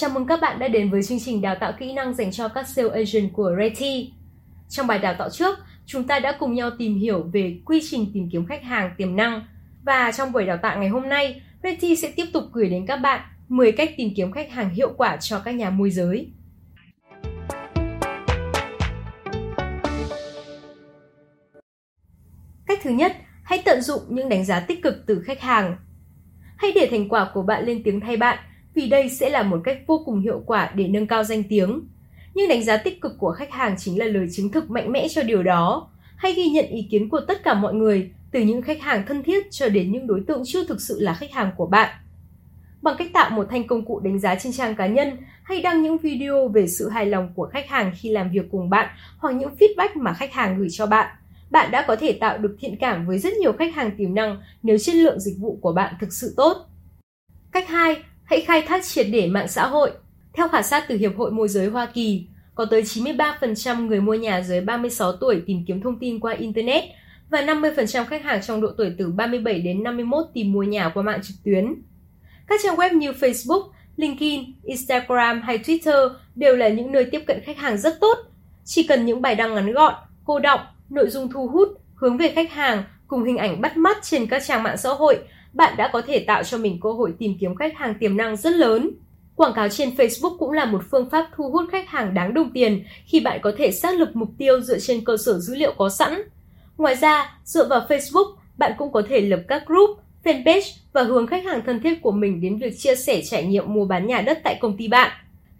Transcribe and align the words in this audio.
Chào 0.00 0.10
mừng 0.10 0.26
các 0.26 0.40
bạn 0.40 0.58
đã 0.58 0.68
đến 0.68 0.90
với 0.90 1.02
chương 1.02 1.20
trình 1.20 1.40
đào 1.40 1.56
tạo 1.60 1.72
kỹ 1.78 1.92
năng 1.92 2.14
dành 2.14 2.30
cho 2.30 2.48
các 2.48 2.68
sales 2.68 2.92
agent 2.92 3.32
của 3.32 3.52
Reti. 3.58 4.12
Trong 4.68 4.86
bài 4.86 4.98
đào 4.98 5.14
tạo 5.18 5.30
trước, 5.30 5.58
chúng 5.86 6.04
ta 6.04 6.18
đã 6.18 6.36
cùng 6.38 6.54
nhau 6.54 6.70
tìm 6.78 6.98
hiểu 6.98 7.22
về 7.32 7.60
quy 7.64 7.80
trình 7.90 8.06
tìm 8.14 8.28
kiếm 8.32 8.46
khách 8.46 8.62
hàng 8.62 8.90
tiềm 8.96 9.16
năng. 9.16 9.46
Và 9.82 10.12
trong 10.12 10.32
buổi 10.32 10.44
đào 10.44 10.56
tạo 10.62 10.78
ngày 10.78 10.88
hôm 10.88 11.08
nay, 11.08 11.42
Reti 11.62 11.96
sẽ 11.96 12.12
tiếp 12.16 12.24
tục 12.32 12.44
gửi 12.52 12.68
đến 12.68 12.86
các 12.86 12.96
bạn 12.96 13.20
10 13.48 13.72
cách 13.72 13.90
tìm 13.96 14.08
kiếm 14.16 14.32
khách 14.32 14.50
hàng 14.50 14.74
hiệu 14.74 14.92
quả 14.96 15.16
cho 15.16 15.40
các 15.44 15.54
nhà 15.54 15.70
môi 15.70 15.90
giới. 15.90 16.30
Cách 22.66 22.78
thứ 22.82 22.90
nhất, 22.90 23.16
hãy 23.42 23.62
tận 23.64 23.80
dụng 23.80 24.02
những 24.08 24.28
đánh 24.28 24.44
giá 24.44 24.60
tích 24.60 24.82
cực 24.82 24.94
từ 25.06 25.22
khách 25.26 25.40
hàng. 25.40 25.76
Hãy 26.56 26.72
để 26.74 26.88
thành 26.90 27.08
quả 27.08 27.30
của 27.34 27.42
bạn 27.42 27.64
lên 27.64 27.82
tiếng 27.84 28.00
thay 28.00 28.16
bạn 28.16 28.38
vì 28.74 28.88
đây 28.88 29.08
sẽ 29.08 29.30
là 29.30 29.42
một 29.42 29.60
cách 29.64 29.78
vô 29.86 30.02
cùng 30.04 30.20
hiệu 30.20 30.42
quả 30.46 30.72
để 30.74 30.88
nâng 30.88 31.06
cao 31.06 31.24
danh 31.24 31.42
tiếng. 31.48 31.80
Nhưng 32.34 32.48
đánh 32.48 32.64
giá 32.64 32.76
tích 32.76 33.00
cực 33.00 33.18
của 33.18 33.32
khách 33.32 33.50
hàng 33.50 33.74
chính 33.78 33.98
là 33.98 34.04
lời 34.04 34.26
chứng 34.32 34.52
thực 34.52 34.70
mạnh 34.70 34.92
mẽ 34.92 35.08
cho 35.08 35.22
điều 35.22 35.42
đó. 35.42 35.90
Hãy 36.16 36.32
ghi 36.32 36.48
nhận 36.48 36.66
ý 36.66 36.88
kiến 36.90 37.08
của 37.08 37.20
tất 37.28 37.42
cả 37.44 37.54
mọi 37.54 37.74
người, 37.74 38.10
từ 38.30 38.40
những 38.40 38.62
khách 38.62 38.80
hàng 38.80 39.06
thân 39.06 39.22
thiết 39.22 39.46
cho 39.50 39.68
đến 39.68 39.92
những 39.92 40.06
đối 40.06 40.20
tượng 40.26 40.42
chưa 40.46 40.64
thực 40.64 40.80
sự 40.80 41.00
là 41.00 41.14
khách 41.14 41.32
hàng 41.32 41.50
của 41.56 41.66
bạn. 41.66 41.94
Bằng 42.82 42.94
cách 42.98 43.12
tạo 43.12 43.30
một 43.30 43.46
thanh 43.50 43.66
công 43.66 43.84
cụ 43.84 44.00
đánh 44.00 44.18
giá 44.18 44.34
trên 44.34 44.52
trang 44.52 44.74
cá 44.74 44.86
nhân 44.86 45.16
hay 45.42 45.62
đăng 45.62 45.82
những 45.82 45.98
video 45.98 46.48
về 46.48 46.68
sự 46.68 46.88
hài 46.88 47.06
lòng 47.06 47.32
của 47.34 47.46
khách 47.52 47.68
hàng 47.68 47.92
khi 47.96 48.08
làm 48.08 48.30
việc 48.30 48.48
cùng 48.50 48.70
bạn 48.70 48.88
hoặc 49.18 49.34
những 49.34 49.54
feedback 49.58 49.88
mà 49.94 50.12
khách 50.12 50.32
hàng 50.32 50.58
gửi 50.58 50.68
cho 50.70 50.86
bạn, 50.86 51.16
bạn 51.50 51.70
đã 51.70 51.84
có 51.88 51.96
thể 51.96 52.12
tạo 52.12 52.38
được 52.38 52.56
thiện 52.60 52.76
cảm 52.76 53.06
với 53.06 53.18
rất 53.18 53.32
nhiều 53.32 53.52
khách 53.52 53.74
hàng 53.74 53.90
tiềm 53.96 54.14
năng 54.14 54.42
nếu 54.62 54.78
chất 54.78 54.94
lượng 54.94 55.20
dịch 55.20 55.34
vụ 55.38 55.58
của 55.62 55.72
bạn 55.72 55.94
thực 56.00 56.12
sự 56.12 56.34
tốt. 56.36 56.56
Cách 57.52 57.68
2, 57.68 57.96
hãy 58.30 58.40
khai 58.40 58.62
thác 58.62 58.84
triệt 58.84 59.06
để 59.12 59.26
mạng 59.26 59.48
xã 59.48 59.66
hội. 59.66 59.90
Theo 60.32 60.48
khảo 60.48 60.62
sát 60.62 60.84
từ 60.88 60.96
Hiệp 60.96 61.16
hội 61.16 61.30
Môi 61.30 61.48
giới 61.48 61.66
Hoa 61.66 61.86
Kỳ, 61.86 62.26
có 62.54 62.64
tới 62.64 62.82
93% 62.82 63.86
người 63.86 64.00
mua 64.00 64.14
nhà 64.14 64.42
dưới 64.42 64.60
36 64.60 65.12
tuổi 65.12 65.42
tìm 65.46 65.64
kiếm 65.66 65.80
thông 65.80 65.98
tin 65.98 66.20
qua 66.20 66.32
Internet 66.32 66.84
và 67.30 67.42
50% 67.42 68.04
khách 68.04 68.24
hàng 68.24 68.42
trong 68.42 68.60
độ 68.60 68.68
tuổi 68.78 68.92
từ 68.98 69.12
37 69.12 69.60
đến 69.60 69.82
51 69.82 70.24
tìm 70.34 70.52
mua 70.52 70.62
nhà 70.62 70.88
qua 70.88 71.02
mạng 71.02 71.20
trực 71.22 71.36
tuyến. 71.44 71.74
Các 72.46 72.60
trang 72.62 72.76
web 72.76 72.96
như 72.96 73.12
Facebook, 73.12 73.68
LinkedIn, 73.96 74.44
Instagram 74.64 75.42
hay 75.42 75.58
Twitter 75.58 76.10
đều 76.34 76.56
là 76.56 76.68
những 76.68 76.92
nơi 76.92 77.04
tiếp 77.04 77.22
cận 77.26 77.40
khách 77.44 77.58
hàng 77.58 77.78
rất 77.78 78.00
tốt. 78.00 78.18
Chỉ 78.64 78.82
cần 78.82 79.06
những 79.06 79.22
bài 79.22 79.34
đăng 79.34 79.54
ngắn 79.54 79.72
gọn, 79.72 79.94
cô 80.24 80.38
động, 80.38 80.60
nội 80.90 81.10
dung 81.10 81.32
thu 81.32 81.48
hút, 81.48 81.68
hướng 81.94 82.16
về 82.16 82.28
khách 82.28 82.52
hàng 82.52 82.84
cùng 83.08 83.24
hình 83.24 83.36
ảnh 83.36 83.60
bắt 83.60 83.76
mắt 83.76 83.96
trên 84.02 84.26
các 84.26 84.42
trang 84.46 84.62
mạng 84.62 84.76
xã 84.76 84.90
hội 84.90 85.18
bạn 85.52 85.76
đã 85.76 85.90
có 85.92 86.02
thể 86.02 86.24
tạo 86.26 86.44
cho 86.44 86.58
mình 86.58 86.80
cơ 86.80 86.92
hội 86.92 87.12
tìm 87.18 87.34
kiếm 87.40 87.54
khách 87.54 87.76
hàng 87.76 87.94
tiềm 88.00 88.16
năng 88.16 88.36
rất 88.36 88.52
lớn. 88.52 88.90
Quảng 89.36 89.52
cáo 89.54 89.68
trên 89.68 89.90
Facebook 89.90 90.36
cũng 90.38 90.52
là 90.52 90.64
một 90.64 90.82
phương 90.90 91.10
pháp 91.10 91.28
thu 91.36 91.50
hút 91.50 91.64
khách 91.72 91.88
hàng 91.88 92.14
đáng 92.14 92.34
đồng 92.34 92.50
tiền 92.50 92.84
khi 93.06 93.20
bạn 93.20 93.38
có 93.42 93.52
thể 93.58 93.72
xác 93.72 93.98
lập 93.98 94.10
mục 94.14 94.28
tiêu 94.38 94.60
dựa 94.60 94.78
trên 94.78 95.04
cơ 95.04 95.16
sở 95.16 95.38
dữ 95.38 95.54
liệu 95.54 95.72
có 95.78 95.88
sẵn. 95.88 96.22
Ngoài 96.78 96.94
ra, 96.94 97.38
dựa 97.44 97.68
vào 97.68 97.86
Facebook, 97.88 98.34
bạn 98.58 98.72
cũng 98.78 98.92
có 98.92 99.02
thể 99.08 99.20
lập 99.20 99.40
các 99.48 99.62
group, 99.66 99.90
fanpage 100.24 100.76
và 100.92 101.02
hướng 101.02 101.26
khách 101.26 101.44
hàng 101.44 101.62
thân 101.66 101.80
thiết 101.80 102.02
của 102.02 102.12
mình 102.12 102.40
đến 102.40 102.58
việc 102.58 102.78
chia 102.78 102.94
sẻ 102.94 103.22
trải 103.30 103.44
nghiệm 103.44 103.74
mua 103.74 103.84
bán 103.84 104.06
nhà 104.06 104.20
đất 104.20 104.38
tại 104.44 104.58
công 104.60 104.76
ty 104.76 104.88
bạn. 104.88 105.10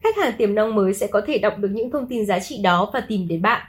Khách 0.03 0.17
hàng 0.17 0.33
tiềm 0.39 0.55
năng 0.55 0.75
mới 0.75 0.95
sẽ 0.95 1.07
có 1.07 1.21
thể 1.27 1.39
đọc 1.39 1.59
được 1.59 1.69
những 1.73 1.91
thông 1.91 2.07
tin 2.07 2.27
giá 2.27 2.39
trị 2.41 2.59
đó 2.63 2.91
và 2.93 3.01
tìm 3.01 3.29
đến 3.29 3.43
bạn. 3.43 3.67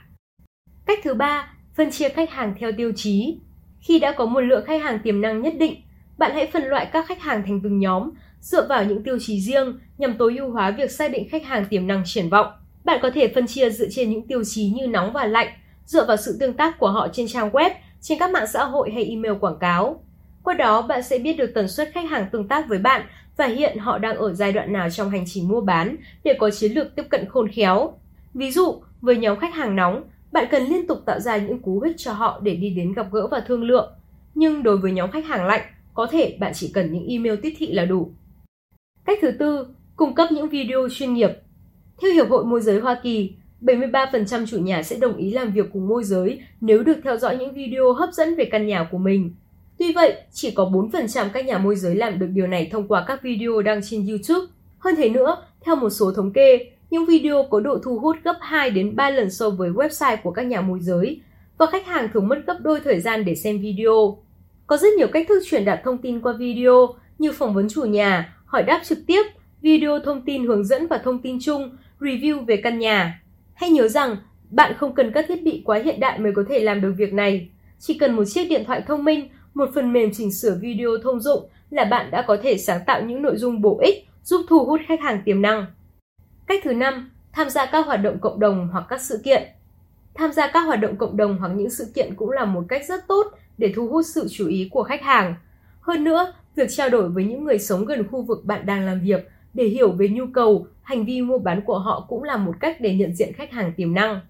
Cách 0.86 0.98
thứ 1.04 1.14
ba, 1.14 1.52
phân 1.76 1.90
chia 1.90 2.08
khách 2.08 2.30
hàng 2.30 2.54
theo 2.60 2.72
tiêu 2.72 2.92
chí. 2.96 3.36
Khi 3.80 3.98
đã 3.98 4.12
có 4.12 4.26
một 4.26 4.40
lượng 4.40 4.64
khách 4.66 4.82
hàng 4.82 4.98
tiềm 5.04 5.20
năng 5.20 5.42
nhất 5.42 5.54
định, 5.58 5.82
bạn 6.18 6.32
hãy 6.34 6.50
phân 6.52 6.64
loại 6.64 6.86
các 6.92 7.06
khách 7.06 7.22
hàng 7.22 7.42
thành 7.46 7.60
từng 7.60 7.78
nhóm, 7.78 8.10
dựa 8.40 8.66
vào 8.68 8.84
những 8.84 9.02
tiêu 9.02 9.18
chí 9.20 9.40
riêng 9.40 9.78
nhằm 9.98 10.14
tối 10.18 10.36
ưu 10.38 10.50
hóa 10.50 10.70
việc 10.70 10.90
xác 10.90 11.10
định 11.10 11.28
khách 11.28 11.44
hàng 11.44 11.64
tiềm 11.64 11.86
năng 11.86 12.02
triển 12.06 12.28
vọng. 12.28 12.46
Bạn 12.84 12.98
có 13.02 13.10
thể 13.10 13.32
phân 13.34 13.46
chia 13.46 13.70
dựa 13.70 13.86
trên 13.90 14.10
những 14.10 14.26
tiêu 14.26 14.44
chí 14.44 14.70
như 14.70 14.86
nóng 14.86 15.12
và 15.12 15.26
lạnh, 15.26 15.48
dựa 15.84 16.06
vào 16.06 16.16
sự 16.16 16.36
tương 16.40 16.54
tác 16.54 16.78
của 16.78 16.90
họ 16.90 17.08
trên 17.12 17.26
trang 17.28 17.50
web, 17.50 17.70
trên 18.00 18.18
các 18.18 18.30
mạng 18.30 18.46
xã 18.52 18.64
hội 18.64 18.90
hay 18.94 19.04
email 19.04 19.34
quảng 19.40 19.58
cáo. 19.58 20.04
Qua 20.42 20.54
đó, 20.54 20.82
bạn 20.82 21.02
sẽ 21.02 21.18
biết 21.18 21.32
được 21.32 21.50
tần 21.54 21.68
suất 21.68 21.90
khách 21.94 22.10
hàng 22.10 22.26
tương 22.32 22.48
tác 22.48 22.68
với 22.68 22.78
bạn 22.78 23.02
và 23.36 23.46
hiện 23.46 23.78
họ 23.78 23.98
đang 23.98 24.16
ở 24.16 24.32
giai 24.32 24.52
đoạn 24.52 24.72
nào 24.72 24.90
trong 24.90 25.10
hành 25.10 25.24
trình 25.26 25.48
mua 25.48 25.60
bán 25.60 25.96
để 26.24 26.34
có 26.38 26.50
chiến 26.50 26.72
lược 26.72 26.96
tiếp 26.96 27.04
cận 27.10 27.28
khôn 27.28 27.48
khéo. 27.48 27.92
Ví 28.34 28.50
dụ, 28.50 28.82
với 29.00 29.16
nhóm 29.16 29.38
khách 29.38 29.54
hàng 29.54 29.76
nóng, 29.76 30.04
bạn 30.32 30.46
cần 30.50 30.62
liên 30.62 30.86
tục 30.86 30.98
tạo 31.06 31.20
ra 31.20 31.36
những 31.36 31.62
cú 31.62 31.80
hích 31.80 31.96
cho 31.98 32.12
họ 32.12 32.40
để 32.42 32.56
đi 32.56 32.70
đến 32.70 32.92
gặp 32.92 33.06
gỡ 33.12 33.26
và 33.26 33.40
thương 33.46 33.64
lượng. 33.64 33.92
Nhưng 34.34 34.62
đối 34.62 34.76
với 34.76 34.92
nhóm 34.92 35.10
khách 35.10 35.26
hàng 35.26 35.46
lạnh, 35.46 35.62
có 35.94 36.06
thể 36.10 36.36
bạn 36.40 36.52
chỉ 36.54 36.70
cần 36.74 36.92
những 36.92 37.06
email 37.06 37.34
tiếp 37.42 37.54
thị 37.58 37.72
là 37.72 37.84
đủ. 37.84 38.10
Cách 39.04 39.18
thứ 39.22 39.30
tư, 39.30 39.66
cung 39.96 40.14
cấp 40.14 40.28
những 40.32 40.48
video 40.48 40.88
chuyên 40.88 41.14
nghiệp. 41.14 41.30
Theo 42.02 42.12
Hiệp 42.12 42.28
hội 42.28 42.44
Môi 42.44 42.60
giới 42.60 42.80
Hoa 42.80 43.00
Kỳ, 43.02 43.32
73% 43.60 44.46
chủ 44.46 44.58
nhà 44.58 44.82
sẽ 44.82 44.96
đồng 44.96 45.16
ý 45.16 45.30
làm 45.30 45.52
việc 45.52 45.66
cùng 45.72 45.88
môi 45.88 46.04
giới 46.04 46.40
nếu 46.60 46.82
được 46.82 46.96
theo 47.04 47.16
dõi 47.16 47.36
những 47.36 47.54
video 47.54 47.92
hấp 47.92 48.12
dẫn 48.12 48.34
về 48.36 48.44
căn 48.44 48.66
nhà 48.66 48.88
của 48.90 48.98
mình. 48.98 49.34
Tuy 49.78 49.92
vậy, 49.92 50.14
chỉ 50.32 50.50
có 50.50 50.64
4% 50.64 51.28
các 51.32 51.46
nhà 51.46 51.58
môi 51.58 51.76
giới 51.76 51.94
làm 51.94 52.18
được 52.18 52.28
điều 52.32 52.46
này 52.46 52.68
thông 52.72 52.88
qua 52.88 53.04
các 53.06 53.22
video 53.22 53.62
đăng 53.62 53.80
trên 53.90 54.06
YouTube. 54.06 54.46
Hơn 54.78 54.94
thế 54.96 55.08
nữa, 55.08 55.36
theo 55.60 55.76
một 55.76 55.90
số 55.90 56.12
thống 56.12 56.32
kê, 56.32 56.58
những 56.90 57.06
video 57.06 57.46
có 57.50 57.60
độ 57.60 57.78
thu 57.84 57.98
hút 57.98 58.16
gấp 58.24 58.36
2 58.40 58.70
đến 58.70 58.96
3 58.96 59.10
lần 59.10 59.30
so 59.30 59.50
với 59.50 59.70
website 59.70 60.16
của 60.22 60.30
các 60.30 60.42
nhà 60.42 60.60
môi 60.60 60.80
giới 60.80 61.20
và 61.58 61.66
khách 61.66 61.86
hàng 61.86 62.08
thường 62.12 62.28
mất 62.28 62.42
gấp 62.46 62.56
đôi 62.60 62.80
thời 62.84 63.00
gian 63.00 63.24
để 63.24 63.34
xem 63.34 63.60
video. 63.60 64.18
Có 64.72 64.78
rất 64.78 64.92
nhiều 64.98 65.08
cách 65.12 65.26
thức 65.28 65.42
truyền 65.46 65.64
đạt 65.64 65.80
thông 65.84 65.98
tin 65.98 66.20
qua 66.20 66.32
video 66.32 66.94
như 67.18 67.32
phỏng 67.32 67.54
vấn 67.54 67.68
chủ 67.68 67.82
nhà, 67.82 68.36
hỏi 68.44 68.62
đáp 68.62 68.80
trực 68.84 68.98
tiếp, 69.06 69.22
video 69.62 69.98
thông 70.04 70.22
tin 70.22 70.46
hướng 70.46 70.64
dẫn 70.64 70.86
và 70.86 70.98
thông 70.98 71.22
tin 71.22 71.38
chung, 71.40 71.76
review 72.00 72.44
về 72.44 72.56
căn 72.56 72.78
nhà. 72.78 73.22
Hãy 73.54 73.70
nhớ 73.70 73.88
rằng, 73.88 74.16
bạn 74.50 74.74
không 74.78 74.94
cần 74.94 75.12
các 75.12 75.24
thiết 75.28 75.42
bị 75.42 75.62
quá 75.64 75.78
hiện 75.84 76.00
đại 76.00 76.18
mới 76.18 76.32
có 76.36 76.44
thể 76.48 76.60
làm 76.60 76.80
được 76.80 76.94
việc 76.96 77.12
này. 77.12 77.48
Chỉ 77.78 77.98
cần 77.98 78.16
một 78.16 78.24
chiếc 78.24 78.44
điện 78.44 78.64
thoại 78.66 78.82
thông 78.86 79.04
minh, 79.04 79.28
một 79.54 79.70
phần 79.74 79.92
mềm 79.92 80.10
chỉnh 80.12 80.32
sửa 80.32 80.58
video 80.60 80.90
thông 81.02 81.20
dụng 81.20 81.48
là 81.70 81.84
bạn 81.84 82.10
đã 82.10 82.22
có 82.22 82.36
thể 82.42 82.58
sáng 82.58 82.80
tạo 82.86 83.02
những 83.02 83.22
nội 83.22 83.36
dung 83.36 83.60
bổ 83.60 83.80
ích 83.82 84.08
giúp 84.24 84.46
thu 84.48 84.64
hút 84.64 84.80
khách 84.86 85.00
hàng 85.00 85.22
tiềm 85.24 85.42
năng. 85.42 85.66
Cách 86.46 86.60
thứ 86.64 86.72
năm, 86.72 87.10
tham 87.32 87.50
gia 87.50 87.66
các 87.66 87.86
hoạt 87.86 88.02
động 88.02 88.18
cộng 88.20 88.40
đồng 88.40 88.68
hoặc 88.72 88.84
các 88.88 89.00
sự 89.00 89.20
kiện. 89.24 89.42
Tham 90.14 90.32
gia 90.32 90.50
các 90.50 90.60
hoạt 90.60 90.80
động 90.80 90.96
cộng 90.96 91.16
đồng 91.16 91.38
hoặc 91.38 91.48
những 91.48 91.70
sự 91.70 91.86
kiện 91.94 92.14
cũng 92.14 92.30
là 92.30 92.44
một 92.44 92.64
cách 92.68 92.82
rất 92.88 93.08
tốt 93.08 93.26
để 93.58 93.72
thu 93.76 93.88
hút 93.88 94.06
sự 94.14 94.28
chú 94.30 94.48
ý 94.48 94.68
của 94.72 94.82
khách 94.82 95.02
hàng. 95.02 95.34
Hơn 95.80 96.04
nữa, 96.04 96.32
việc 96.54 96.70
trao 96.70 96.88
đổi 96.88 97.08
với 97.08 97.24
những 97.24 97.44
người 97.44 97.58
sống 97.58 97.84
gần 97.84 98.08
khu 98.08 98.22
vực 98.22 98.44
bạn 98.44 98.66
đang 98.66 98.86
làm 98.86 99.00
việc 99.00 99.28
để 99.54 99.64
hiểu 99.64 99.92
về 99.92 100.08
nhu 100.08 100.24
cầu, 100.34 100.66
hành 100.82 101.04
vi 101.04 101.22
mua 101.22 101.38
bán 101.38 101.60
của 101.60 101.78
họ 101.78 102.06
cũng 102.08 102.22
là 102.22 102.36
một 102.36 102.54
cách 102.60 102.76
để 102.80 102.94
nhận 102.94 103.14
diện 103.14 103.32
khách 103.32 103.50
hàng 103.50 103.72
tiềm 103.76 103.94
năng. 103.94 104.20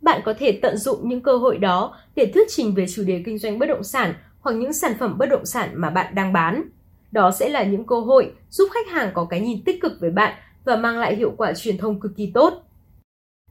Bạn 0.00 0.20
có 0.24 0.34
thể 0.38 0.58
tận 0.62 0.76
dụng 0.76 1.08
những 1.08 1.20
cơ 1.20 1.36
hội 1.36 1.58
đó 1.58 1.96
để 2.14 2.30
thuyết 2.34 2.48
trình 2.50 2.74
về 2.74 2.86
chủ 2.94 3.02
đề 3.06 3.22
kinh 3.26 3.38
doanh 3.38 3.58
bất 3.58 3.66
động 3.66 3.84
sản 3.84 4.14
hoặc 4.40 4.52
những 4.52 4.72
sản 4.72 4.92
phẩm 4.98 5.18
bất 5.18 5.26
động 5.26 5.46
sản 5.46 5.70
mà 5.74 5.90
bạn 5.90 6.14
đang 6.14 6.32
bán. 6.32 6.62
Đó 7.12 7.30
sẽ 7.30 7.48
là 7.48 7.64
những 7.64 7.86
cơ 7.86 8.00
hội 8.00 8.32
giúp 8.50 8.68
khách 8.72 8.88
hàng 8.88 9.10
có 9.14 9.24
cái 9.24 9.40
nhìn 9.40 9.64
tích 9.64 9.80
cực 9.80 9.92
với 10.00 10.10
bạn 10.10 10.34
và 10.64 10.76
mang 10.76 10.98
lại 10.98 11.16
hiệu 11.16 11.34
quả 11.36 11.52
truyền 11.52 11.78
thông 11.78 12.00
cực 12.00 12.16
kỳ 12.16 12.30
tốt. 12.34 12.62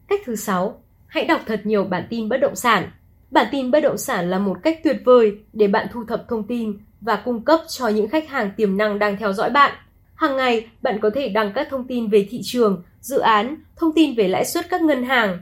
Cách 0.07 0.21
thứ 0.25 0.35
6, 0.35 0.81
hãy 1.09 1.25
đọc 1.25 1.41
thật 1.45 1.61
nhiều 1.63 1.83
bản 1.83 2.07
tin 2.09 2.29
bất 2.29 2.37
động 2.37 2.55
sản. 2.55 2.91
Bản 3.31 3.47
tin 3.51 3.71
bất 3.71 3.79
động 3.79 3.97
sản 3.97 4.29
là 4.29 4.39
một 4.39 4.57
cách 4.63 4.79
tuyệt 4.83 4.97
vời 5.05 5.37
để 5.53 5.67
bạn 5.67 5.87
thu 5.93 6.03
thập 6.07 6.27
thông 6.29 6.47
tin 6.47 6.77
và 7.01 7.15
cung 7.15 7.41
cấp 7.41 7.59
cho 7.67 7.87
những 7.87 8.07
khách 8.07 8.29
hàng 8.29 8.51
tiềm 8.57 8.77
năng 8.77 8.99
đang 8.99 9.17
theo 9.17 9.33
dõi 9.33 9.49
bạn. 9.49 9.73
Hàng 10.15 10.37
ngày, 10.37 10.67
bạn 10.81 10.99
có 11.01 11.09
thể 11.15 11.29
đăng 11.29 11.53
các 11.53 11.67
thông 11.71 11.87
tin 11.87 12.09
về 12.09 12.27
thị 12.29 12.41
trường, 12.43 12.83
dự 13.01 13.19
án, 13.19 13.55
thông 13.75 13.93
tin 13.95 14.15
về 14.15 14.27
lãi 14.27 14.45
suất 14.45 14.69
các 14.69 14.81
ngân 14.81 15.03
hàng. 15.03 15.39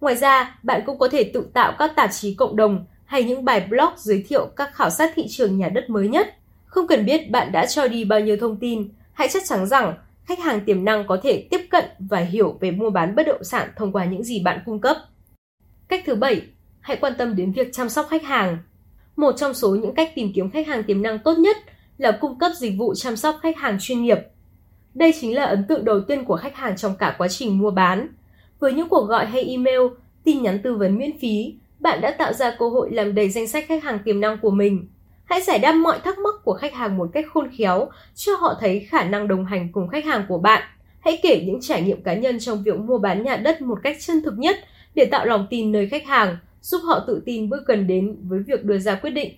Ngoài 0.00 0.16
ra, 0.16 0.58
bạn 0.62 0.82
cũng 0.86 0.98
có 0.98 1.08
thể 1.08 1.30
tự 1.34 1.46
tạo 1.52 1.72
các 1.78 1.92
tạp 1.96 2.10
chí 2.12 2.34
cộng 2.34 2.56
đồng 2.56 2.84
hay 3.04 3.24
những 3.24 3.44
bài 3.44 3.66
blog 3.68 3.90
giới 3.96 4.24
thiệu 4.28 4.46
các 4.56 4.74
khảo 4.74 4.90
sát 4.90 5.12
thị 5.14 5.26
trường 5.28 5.58
nhà 5.58 5.68
đất 5.68 5.90
mới 5.90 6.08
nhất. 6.08 6.34
Không 6.66 6.86
cần 6.86 7.06
biết 7.06 7.30
bạn 7.30 7.52
đã 7.52 7.66
cho 7.66 7.88
đi 7.88 8.04
bao 8.04 8.20
nhiêu 8.20 8.36
thông 8.36 8.56
tin, 8.56 8.88
hãy 9.12 9.28
chắc 9.28 9.42
chắn 9.46 9.66
rằng 9.66 9.94
khách 10.30 10.38
hàng 10.38 10.60
tiềm 10.60 10.84
năng 10.84 11.06
có 11.06 11.20
thể 11.22 11.46
tiếp 11.50 11.60
cận 11.70 11.84
và 11.98 12.18
hiểu 12.18 12.58
về 12.60 12.70
mua 12.70 12.90
bán 12.90 13.14
bất 13.14 13.26
động 13.26 13.44
sản 13.44 13.68
thông 13.76 13.92
qua 13.92 14.04
những 14.04 14.24
gì 14.24 14.42
bạn 14.44 14.58
cung 14.66 14.80
cấp. 14.80 14.96
Cách 15.88 16.02
thứ 16.06 16.14
bảy, 16.14 16.42
hãy 16.80 16.96
quan 16.96 17.12
tâm 17.18 17.36
đến 17.36 17.52
việc 17.52 17.72
chăm 17.72 17.88
sóc 17.88 18.06
khách 18.10 18.22
hàng. 18.22 18.58
Một 19.16 19.32
trong 19.36 19.54
số 19.54 19.74
những 19.74 19.94
cách 19.94 20.12
tìm 20.14 20.32
kiếm 20.34 20.50
khách 20.50 20.66
hàng 20.66 20.82
tiềm 20.82 21.02
năng 21.02 21.18
tốt 21.18 21.38
nhất 21.38 21.56
là 21.98 22.18
cung 22.20 22.38
cấp 22.38 22.52
dịch 22.56 22.74
vụ 22.78 22.94
chăm 22.94 23.16
sóc 23.16 23.36
khách 23.42 23.56
hàng 23.58 23.76
chuyên 23.80 24.02
nghiệp. 24.02 24.18
Đây 24.94 25.14
chính 25.20 25.34
là 25.34 25.44
ấn 25.44 25.64
tượng 25.68 25.84
đầu 25.84 26.00
tiên 26.00 26.24
của 26.24 26.36
khách 26.36 26.56
hàng 26.56 26.76
trong 26.76 26.96
cả 26.96 27.14
quá 27.18 27.28
trình 27.28 27.58
mua 27.58 27.70
bán. 27.70 28.08
Với 28.58 28.72
những 28.72 28.88
cuộc 28.88 29.04
gọi 29.04 29.26
hay 29.26 29.44
email, 29.44 29.80
tin 30.24 30.42
nhắn 30.42 30.60
tư 30.62 30.74
vấn 30.74 30.98
miễn 30.98 31.18
phí, 31.18 31.54
bạn 31.80 32.00
đã 32.00 32.10
tạo 32.10 32.32
ra 32.32 32.56
cơ 32.58 32.68
hội 32.68 32.90
làm 32.92 33.14
đầy 33.14 33.30
danh 33.30 33.48
sách 33.48 33.64
khách 33.68 33.84
hàng 33.84 33.98
tiềm 34.04 34.20
năng 34.20 34.38
của 34.38 34.50
mình. 34.50 34.88
Hãy 35.30 35.40
giải 35.40 35.58
đáp 35.58 35.72
mọi 35.72 35.98
thắc 36.04 36.18
mắc 36.18 36.34
của 36.44 36.54
khách 36.54 36.74
hàng 36.74 36.96
một 36.96 37.10
cách 37.12 37.24
khôn 37.32 37.50
khéo, 37.58 37.88
cho 38.14 38.32
họ 38.36 38.54
thấy 38.60 38.80
khả 38.80 39.04
năng 39.04 39.28
đồng 39.28 39.44
hành 39.44 39.72
cùng 39.72 39.88
khách 39.88 40.04
hàng 40.04 40.24
của 40.28 40.38
bạn. 40.38 40.62
Hãy 41.00 41.18
kể 41.22 41.42
những 41.46 41.60
trải 41.60 41.82
nghiệm 41.82 42.02
cá 42.02 42.14
nhân 42.14 42.38
trong 42.38 42.62
việc 42.62 42.78
mua 42.78 42.98
bán 42.98 43.22
nhà 43.22 43.36
đất 43.36 43.62
một 43.62 43.78
cách 43.82 43.96
chân 44.00 44.22
thực 44.22 44.38
nhất 44.38 44.56
để 44.94 45.04
tạo 45.04 45.26
lòng 45.26 45.46
tin 45.50 45.72
nơi 45.72 45.88
khách 45.88 46.06
hàng, 46.06 46.36
giúp 46.60 46.78
họ 46.84 47.04
tự 47.06 47.22
tin 47.26 47.48
bước 47.48 47.66
gần 47.66 47.86
đến 47.86 48.16
với 48.22 48.40
việc 48.46 48.64
đưa 48.64 48.78
ra 48.78 48.94
quyết 48.94 49.10
định. 49.10 49.32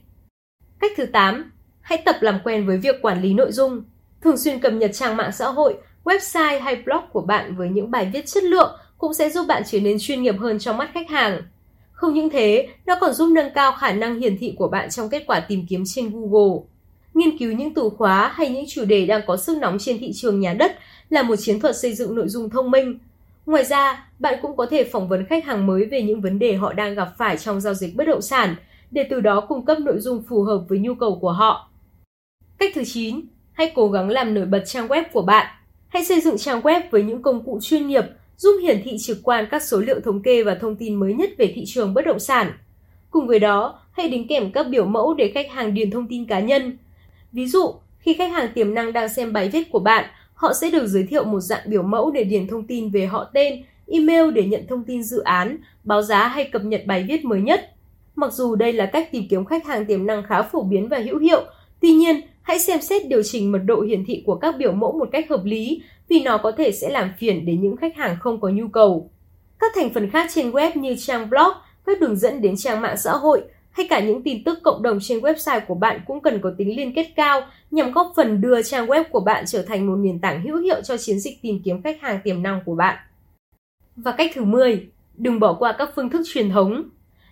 Cách 0.80 0.92
thứ 0.96 1.06
8, 1.06 1.52
hãy 1.80 2.02
tập 2.04 2.16
làm 2.20 2.38
quen 2.44 2.66
với 2.66 2.78
việc 2.78 3.02
quản 3.02 3.22
lý 3.22 3.34
nội 3.34 3.52
dung. 3.52 3.82
Thường 4.20 4.36
xuyên 4.36 4.58
cập 4.58 4.72
nhật 4.72 4.90
trang 4.94 5.16
mạng 5.16 5.32
xã 5.32 5.48
hội 5.48 5.74
website 6.04 6.60
hay 6.60 6.76
blog 6.76 7.02
của 7.12 7.22
bạn 7.22 7.56
với 7.56 7.68
những 7.68 7.90
bài 7.90 8.10
viết 8.12 8.26
chất 8.26 8.44
lượng 8.44 8.78
cũng 8.98 9.14
sẽ 9.14 9.30
giúp 9.30 9.46
bạn 9.48 9.62
trở 9.66 9.80
nên 9.80 9.96
chuyên 10.00 10.22
nghiệp 10.22 10.36
hơn 10.38 10.58
trong 10.58 10.76
mắt 10.76 10.90
khách 10.94 11.10
hàng. 11.10 11.42
Không 12.02 12.14
những 12.14 12.30
thế, 12.30 12.68
nó 12.86 12.96
còn 13.00 13.12
giúp 13.12 13.30
nâng 13.32 13.50
cao 13.54 13.72
khả 13.72 13.92
năng 13.92 14.20
hiển 14.20 14.38
thị 14.38 14.54
của 14.58 14.68
bạn 14.68 14.90
trong 14.90 15.08
kết 15.08 15.24
quả 15.26 15.40
tìm 15.40 15.66
kiếm 15.68 15.82
trên 15.86 16.10
Google. 16.10 16.62
Nghiên 17.14 17.38
cứu 17.38 17.52
những 17.52 17.74
từ 17.74 17.90
khóa 17.98 18.32
hay 18.34 18.48
những 18.48 18.64
chủ 18.68 18.84
đề 18.84 19.06
đang 19.06 19.20
có 19.26 19.36
sức 19.36 19.58
nóng 19.58 19.78
trên 19.78 19.98
thị 19.98 20.12
trường 20.14 20.40
nhà 20.40 20.54
đất 20.54 20.78
là 21.10 21.22
một 21.22 21.36
chiến 21.36 21.60
thuật 21.60 21.76
xây 21.76 21.94
dựng 21.94 22.14
nội 22.14 22.28
dung 22.28 22.50
thông 22.50 22.70
minh. 22.70 22.98
Ngoài 23.46 23.64
ra, 23.64 24.08
bạn 24.18 24.38
cũng 24.42 24.56
có 24.56 24.66
thể 24.66 24.84
phỏng 24.84 25.08
vấn 25.08 25.26
khách 25.26 25.44
hàng 25.44 25.66
mới 25.66 25.84
về 25.84 26.02
những 26.02 26.20
vấn 26.20 26.38
đề 26.38 26.54
họ 26.54 26.72
đang 26.72 26.94
gặp 26.94 27.08
phải 27.18 27.36
trong 27.36 27.60
giao 27.60 27.74
dịch 27.74 27.96
bất 27.96 28.04
động 28.04 28.22
sản, 28.22 28.56
để 28.90 29.06
từ 29.10 29.20
đó 29.20 29.40
cung 29.40 29.64
cấp 29.64 29.80
nội 29.80 29.98
dung 29.98 30.22
phù 30.28 30.42
hợp 30.42 30.64
với 30.68 30.78
nhu 30.78 30.94
cầu 30.94 31.18
của 31.20 31.32
họ. 31.32 31.70
Cách 32.58 32.72
thứ 32.74 32.82
9, 32.84 33.20
hãy 33.52 33.72
cố 33.74 33.88
gắng 33.88 34.10
làm 34.10 34.34
nổi 34.34 34.46
bật 34.46 34.62
trang 34.66 34.88
web 34.88 35.04
của 35.12 35.22
bạn. 35.22 35.46
Hãy 35.88 36.04
xây 36.04 36.20
dựng 36.20 36.38
trang 36.38 36.60
web 36.60 36.80
với 36.90 37.02
những 37.02 37.22
công 37.22 37.44
cụ 37.44 37.58
chuyên 37.62 37.86
nghiệp 37.86 38.04
giúp 38.42 38.58
hiển 38.62 38.82
thị 38.84 38.96
trực 38.98 39.18
quan 39.22 39.46
các 39.50 39.62
số 39.62 39.80
liệu 39.80 40.00
thống 40.00 40.22
kê 40.22 40.42
và 40.42 40.54
thông 40.54 40.76
tin 40.76 40.94
mới 40.94 41.14
nhất 41.14 41.30
về 41.38 41.52
thị 41.54 41.64
trường 41.66 41.94
bất 41.94 42.06
động 42.06 42.18
sản. 42.18 42.52
Cùng 43.10 43.26
với 43.26 43.38
đó, 43.38 43.80
hãy 43.92 44.08
đính 44.08 44.28
kèm 44.28 44.52
các 44.52 44.66
biểu 44.68 44.86
mẫu 44.86 45.14
để 45.14 45.32
khách 45.34 45.50
hàng 45.50 45.74
điền 45.74 45.90
thông 45.90 46.08
tin 46.08 46.24
cá 46.24 46.40
nhân. 46.40 46.78
Ví 47.32 47.46
dụ, 47.46 47.74
khi 47.98 48.14
khách 48.14 48.32
hàng 48.32 48.48
tiềm 48.54 48.74
năng 48.74 48.92
đang 48.92 49.08
xem 49.08 49.32
bài 49.32 49.48
viết 49.48 49.70
của 49.70 49.78
bạn, 49.78 50.04
họ 50.34 50.52
sẽ 50.52 50.70
được 50.70 50.86
giới 50.86 51.02
thiệu 51.02 51.24
một 51.24 51.40
dạng 51.40 51.70
biểu 51.70 51.82
mẫu 51.82 52.10
để 52.10 52.24
điền 52.24 52.48
thông 52.48 52.66
tin 52.66 52.90
về 52.90 53.06
họ 53.06 53.30
tên, 53.32 53.62
email 53.86 54.30
để 54.30 54.44
nhận 54.44 54.66
thông 54.68 54.84
tin 54.84 55.02
dự 55.02 55.20
án, 55.20 55.56
báo 55.84 56.02
giá 56.02 56.28
hay 56.28 56.44
cập 56.44 56.64
nhật 56.64 56.82
bài 56.86 57.04
viết 57.08 57.24
mới 57.24 57.40
nhất. 57.40 57.70
Mặc 58.16 58.32
dù 58.32 58.54
đây 58.54 58.72
là 58.72 58.86
cách 58.86 59.12
tìm 59.12 59.28
kiếm 59.30 59.44
khách 59.44 59.66
hàng 59.66 59.86
tiềm 59.86 60.06
năng 60.06 60.22
khá 60.22 60.42
phổ 60.42 60.62
biến 60.62 60.88
và 60.88 60.98
hữu 60.98 61.18
hiệu, 61.18 61.44
tuy 61.80 61.92
nhiên 61.92 62.20
hãy 62.42 62.58
xem 62.58 62.80
xét 62.80 63.08
điều 63.08 63.22
chỉnh 63.22 63.52
mật 63.52 63.60
độ 63.66 63.80
hiển 63.80 64.04
thị 64.04 64.22
của 64.26 64.36
các 64.36 64.54
biểu 64.58 64.72
mẫu 64.72 64.92
một 64.98 65.08
cách 65.12 65.30
hợp 65.30 65.44
lý 65.44 65.82
vì 66.08 66.22
nó 66.22 66.38
có 66.38 66.52
thể 66.52 66.72
sẽ 66.72 66.90
làm 66.90 67.12
phiền 67.18 67.46
đến 67.46 67.62
những 67.62 67.76
khách 67.76 67.96
hàng 67.96 68.16
không 68.20 68.40
có 68.40 68.48
nhu 68.48 68.68
cầu. 68.68 69.10
Các 69.58 69.72
thành 69.74 69.90
phần 69.94 70.10
khác 70.10 70.30
trên 70.34 70.50
web 70.50 70.70
như 70.74 70.94
trang 70.98 71.30
blog, 71.30 71.52
các 71.86 72.00
đường 72.00 72.16
dẫn 72.16 72.40
đến 72.40 72.56
trang 72.56 72.80
mạng 72.80 72.96
xã 72.96 73.12
hội 73.12 73.42
hay 73.70 73.86
cả 73.90 74.00
những 74.00 74.22
tin 74.22 74.44
tức 74.44 74.58
cộng 74.62 74.82
đồng 74.82 74.98
trên 75.02 75.18
website 75.18 75.60
của 75.68 75.74
bạn 75.74 76.00
cũng 76.06 76.20
cần 76.20 76.40
có 76.40 76.52
tính 76.58 76.76
liên 76.76 76.94
kết 76.94 77.06
cao 77.16 77.40
nhằm 77.70 77.92
góp 77.92 78.12
phần 78.16 78.40
đưa 78.40 78.62
trang 78.62 78.86
web 78.86 79.04
của 79.10 79.20
bạn 79.20 79.44
trở 79.46 79.62
thành 79.62 79.86
một 79.86 79.96
nền 79.96 80.18
tảng 80.18 80.42
hữu 80.42 80.56
hiệu 80.56 80.82
cho 80.84 80.96
chiến 80.96 81.18
dịch 81.18 81.42
tìm 81.42 81.60
kiếm 81.64 81.82
khách 81.82 82.00
hàng 82.00 82.20
tiềm 82.24 82.42
năng 82.42 82.60
của 82.64 82.74
bạn. 82.74 82.96
Và 83.96 84.12
cách 84.12 84.30
thứ 84.34 84.44
10, 84.44 84.86
đừng 85.14 85.40
bỏ 85.40 85.54
qua 85.54 85.72
các 85.78 85.90
phương 85.96 86.10
thức 86.10 86.22
truyền 86.32 86.50
thống. 86.50 86.82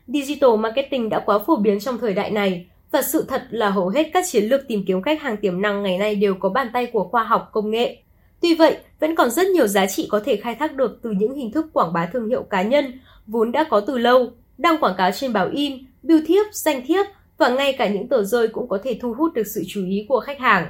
Digital 0.06 0.56
marketing 0.58 1.08
đã 1.08 1.22
quá 1.26 1.38
phổ 1.46 1.56
biến 1.56 1.80
trong 1.80 1.98
thời 1.98 2.14
đại 2.14 2.30
này 2.30 2.66
và 2.90 3.02
sự 3.02 3.24
thật 3.28 3.42
là 3.50 3.70
hầu 3.70 3.88
hết 3.88 4.10
các 4.12 4.24
chiến 4.28 4.44
lược 4.44 4.68
tìm 4.68 4.84
kiếm 4.86 5.02
khách 5.02 5.22
hàng 5.22 5.36
tiềm 5.36 5.62
năng 5.62 5.82
ngày 5.82 5.98
nay 5.98 6.14
đều 6.14 6.34
có 6.34 6.48
bàn 6.48 6.70
tay 6.72 6.86
của 6.86 7.08
khoa 7.08 7.24
học 7.24 7.48
công 7.52 7.70
nghệ. 7.70 8.02
Tuy 8.40 8.54
vậy, 8.54 8.76
vẫn 9.00 9.14
còn 9.14 9.30
rất 9.30 9.46
nhiều 9.46 9.66
giá 9.66 9.86
trị 9.86 10.06
có 10.10 10.20
thể 10.24 10.36
khai 10.36 10.54
thác 10.54 10.74
được 10.76 10.98
từ 11.02 11.10
những 11.10 11.34
hình 11.34 11.52
thức 11.52 11.66
quảng 11.72 11.92
bá 11.92 12.06
thương 12.12 12.28
hiệu 12.28 12.42
cá 12.42 12.62
nhân 12.62 13.00
vốn 13.26 13.52
đã 13.52 13.64
có 13.70 13.80
từ 13.80 13.98
lâu, 13.98 14.32
đăng 14.58 14.78
quảng 14.80 14.94
cáo 14.98 15.10
trên 15.12 15.32
báo 15.32 15.48
in, 15.52 15.78
bưu 16.02 16.20
thiếp, 16.26 16.46
danh 16.52 16.86
thiếp 16.86 17.06
và 17.38 17.48
ngay 17.48 17.72
cả 17.72 17.88
những 17.88 18.08
tờ 18.08 18.24
rơi 18.24 18.48
cũng 18.48 18.68
có 18.68 18.78
thể 18.84 18.98
thu 19.02 19.14
hút 19.14 19.34
được 19.34 19.46
sự 19.54 19.62
chú 19.68 19.84
ý 19.86 20.06
của 20.08 20.20
khách 20.20 20.38
hàng. 20.38 20.66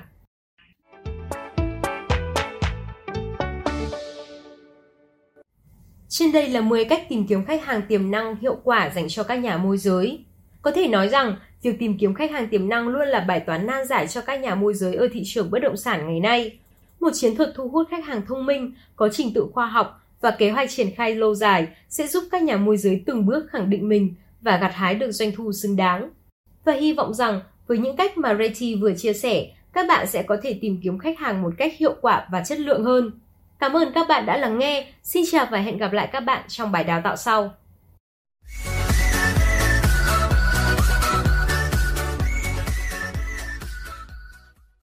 Trên 6.08 6.32
đây 6.32 6.48
là 6.48 6.60
10 6.60 6.84
cách 6.84 7.08
tìm 7.08 7.26
kiếm 7.26 7.44
khách 7.44 7.64
hàng 7.64 7.82
tiềm 7.88 8.10
năng 8.10 8.36
hiệu 8.36 8.56
quả 8.64 8.90
dành 8.94 9.08
cho 9.08 9.22
các 9.22 9.36
nhà 9.36 9.56
môi 9.56 9.78
giới. 9.78 10.24
Có 10.62 10.70
thể 10.70 10.88
nói 10.88 11.08
rằng, 11.08 11.36
việc 11.62 11.78
tìm 11.78 11.98
kiếm 11.98 12.14
khách 12.14 12.30
hàng 12.30 12.48
tiềm 12.48 12.68
năng 12.68 12.88
luôn 12.88 13.08
là 13.08 13.20
bài 13.20 13.40
toán 13.40 13.66
nan 13.66 13.86
giải 13.86 14.06
cho 14.06 14.20
các 14.20 14.40
nhà 14.40 14.54
môi 14.54 14.74
giới 14.74 14.94
ở 14.94 15.08
thị 15.12 15.22
trường 15.24 15.50
bất 15.50 15.58
động 15.58 15.76
sản 15.76 16.06
ngày 16.06 16.20
nay. 16.20 16.58
Một 17.00 17.10
chiến 17.14 17.36
thuật 17.36 17.52
thu 17.54 17.68
hút 17.68 17.88
khách 17.90 18.04
hàng 18.04 18.22
thông 18.26 18.46
minh, 18.46 18.74
có 18.96 19.08
trình 19.12 19.34
tự 19.34 19.46
khoa 19.52 19.66
học 19.66 20.00
và 20.20 20.30
kế 20.30 20.50
hoạch 20.50 20.70
triển 20.70 20.94
khai 20.94 21.14
lâu 21.14 21.34
dài 21.34 21.68
sẽ 21.88 22.06
giúp 22.06 22.24
các 22.30 22.42
nhà 22.42 22.56
môi 22.56 22.76
giới 22.76 23.02
từng 23.06 23.26
bước 23.26 23.50
khẳng 23.50 23.70
định 23.70 23.88
mình 23.88 24.14
và 24.40 24.56
gặt 24.56 24.72
hái 24.74 24.94
được 24.94 25.10
doanh 25.10 25.32
thu 25.36 25.52
xứng 25.52 25.76
đáng. 25.76 26.10
Và 26.64 26.72
hy 26.72 26.92
vọng 26.92 27.14
rằng 27.14 27.40
với 27.66 27.78
những 27.78 27.96
cách 27.96 28.18
mà 28.18 28.34
Reti 28.34 28.74
vừa 28.74 28.94
chia 28.94 29.12
sẻ, 29.12 29.46
các 29.72 29.88
bạn 29.88 30.06
sẽ 30.06 30.22
có 30.22 30.36
thể 30.42 30.58
tìm 30.60 30.80
kiếm 30.82 30.98
khách 30.98 31.18
hàng 31.18 31.42
một 31.42 31.54
cách 31.58 31.72
hiệu 31.76 31.94
quả 32.00 32.28
và 32.32 32.42
chất 32.44 32.58
lượng 32.58 32.84
hơn. 32.84 33.10
Cảm 33.58 33.72
ơn 33.72 33.92
các 33.92 34.08
bạn 34.08 34.26
đã 34.26 34.36
lắng 34.36 34.58
nghe. 34.58 34.92
Xin 35.02 35.24
chào 35.30 35.46
và 35.50 35.58
hẹn 35.58 35.78
gặp 35.78 35.92
lại 35.92 36.08
các 36.12 36.20
bạn 36.20 36.42
trong 36.48 36.72
bài 36.72 36.84
đào 36.84 37.00
tạo 37.04 37.16
sau. 37.16 37.54